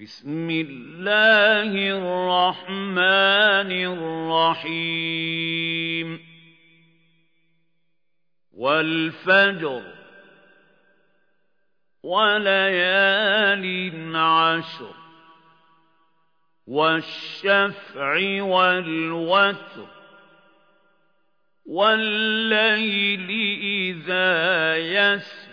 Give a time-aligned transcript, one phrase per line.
[0.00, 3.72] بسم الله الرحمن
[4.62, 6.20] الرحيم.
[8.52, 9.82] والفجر
[12.02, 13.66] وليال
[14.16, 14.94] عشر
[16.66, 19.88] والشفع والوتر
[21.66, 25.45] والليل إذا يسر.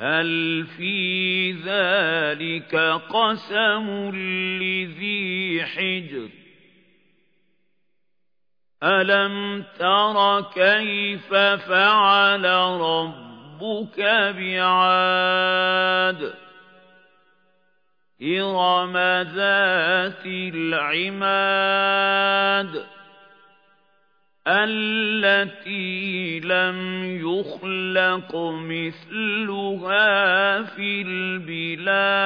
[0.00, 2.76] هل في ذلك
[3.10, 4.10] قسم
[4.60, 6.28] لذي حجر؟
[8.82, 12.44] ألم تر كيف فعل
[12.80, 14.00] ربك
[14.38, 16.34] بعاد؟
[18.22, 18.96] إرم
[19.34, 21.78] ذات العماد.
[24.48, 30.02] التي لم يخلق مثلها
[30.62, 32.18] في البلاد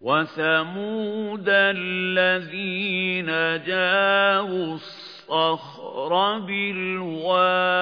[0.00, 3.26] وثمود الذين
[3.66, 7.74] جاءوا الصخر بالواد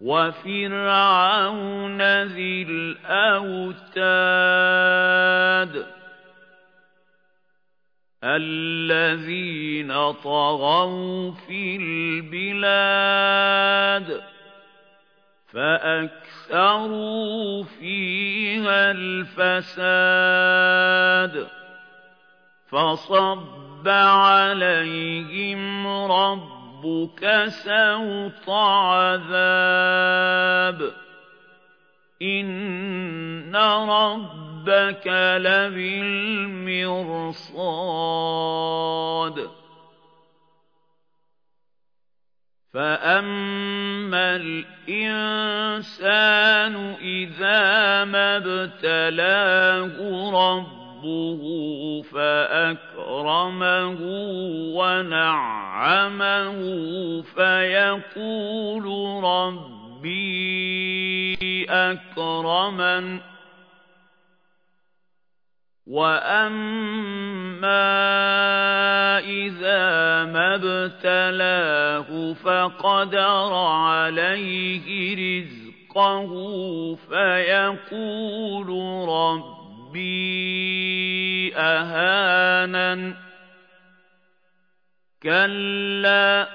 [0.00, 1.22] وفرعون
[2.22, 3.92] ذي الأوتاد
[8.24, 13.02] الذين طغوا في البلاد
[15.52, 16.92] فأكثروا
[17.62, 20.42] فيها الفساد
[22.68, 29.82] فصب عليهم ربك سوط عذاب
[32.22, 33.56] إن
[33.88, 36.42] ربك لبالمرصاد.
[42.74, 45.92] فأما الإنسان
[47.00, 49.96] إذا ما ابتلاه
[50.30, 51.42] ربه
[52.02, 53.98] فأكرمه
[54.76, 56.62] ونعمه
[57.22, 58.84] فيقول
[59.24, 60.52] ربي
[61.70, 63.31] أكرمن
[65.92, 67.68] وَأَمَّا
[69.18, 74.86] إِذَا مَا ابْتَلَاهُ فَقَدَرَ عَلَيْهِ
[75.20, 76.30] رِزْقَهُ
[76.96, 78.68] فَيَقُولُ
[79.08, 80.32] رَبِّي
[81.56, 83.14] أَهَانَنِ
[85.22, 86.48] كَلَّا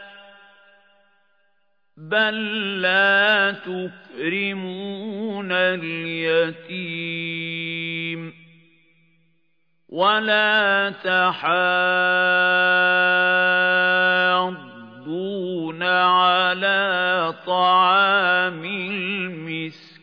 [1.98, 7.57] بَل لَّا تُكْرِمُونَ الْيَتِيمَ
[9.98, 11.44] ولا تحاضون
[15.84, 19.98] على طعام المسكين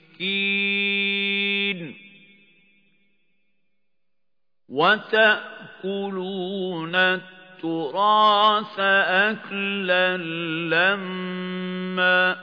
[4.68, 6.14] وتأكلون
[6.94, 10.16] التراث أكلا
[10.74, 12.36] لما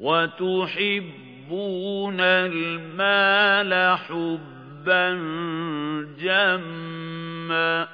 [0.00, 1.40] وتحبون
[2.20, 4.57] المال حبا
[4.88, 5.10] حُبًّا
[6.18, 7.88] جَمًّا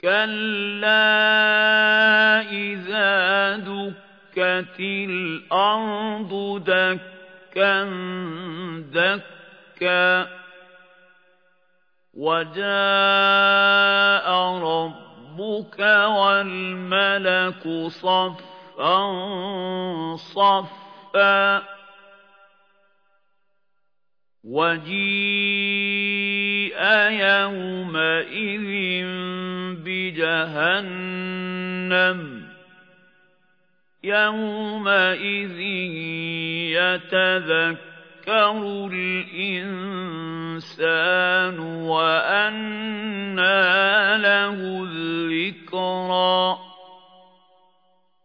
[0.00, 1.04] كَلَّا
[2.40, 7.84] إِذَا دُكَّتِ الْأَرْضُ دَكًّا
[8.92, 10.28] دَكًّا
[12.14, 12.66] وَجَاءَ
[14.64, 18.96] رَبُّكَ وَالْمَلَكُ صَفًّا
[20.16, 21.73] صَفًّا
[24.44, 26.78] وَجِيءَ
[27.10, 28.68] يَوْمَئِذٍ
[29.84, 32.42] بِجَهَنَّمَ.
[34.04, 35.60] يَوْمَئِذٍ
[36.70, 43.38] يَتَذَكَّرُ الْإِنسَانُ وَأَنَّىٰ
[44.18, 46.58] لَهُ الذِّكْرَىٰ.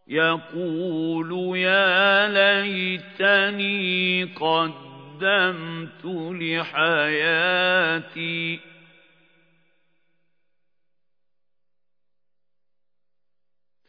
[0.08, 4.89] يَقُولُ يَا لَيْتَنِي قَدَّمْتُ
[5.20, 6.04] قَدَّمْتُ
[6.42, 8.60] لِحَيَاتِي.